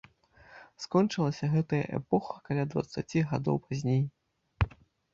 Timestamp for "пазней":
3.71-4.03